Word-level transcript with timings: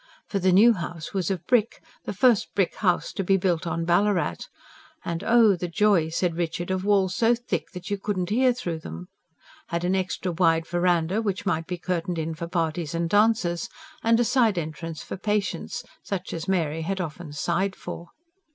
For 0.25 0.39
the 0.39 0.51
new 0.51 0.73
house 0.73 1.13
was 1.13 1.29
of 1.29 1.45
brick, 1.45 1.79
the 2.05 2.11
first 2.13 2.55
brick 2.55 2.73
house 2.77 3.13
to 3.13 3.23
be 3.23 3.37
built 3.37 3.67
on 3.67 3.85
Ballarat 3.85 4.47
(and 5.05 5.23
oh 5.23 5.55
the 5.55 5.67
joy! 5.67 6.09
said 6.09 6.35
Richard, 6.35 6.71
of 6.71 6.83
walls 6.83 7.13
so 7.13 7.35
thick 7.35 7.69
that 7.75 7.91
you 7.91 7.99
could 7.99 8.17
not 8.17 8.31
hear 8.31 8.51
through 8.51 8.79
them), 8.79 9.09
had 9.67 9.83
an 9.83 9.93
extra 9.95 10.31
wide 10.31 10.65
verandah 10.65 11.21
which 11.21 11.45
might 11.45 11.67
be 11.67 11.77
curtained 11.77 12.17
in 12.17 12.33
for 12.33 12.47
parties 12.47 12.95
and 12.95 13.11
dances, 13.11 13.69
and 14.01 14.19
a 14.19 14.25
side 14.25 14.57
entrance 14.57 15.03
for 15.03 15.17
patients, 15.17 15.83
such 16.01 16.33
as 16.33 16.47
Mary 16.47 16.81
had 16.81 16.99
often 16.99 17.31
sighed 17.31 17.75
for. 17.75 18.07